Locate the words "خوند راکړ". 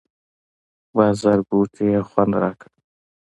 2.09-2.69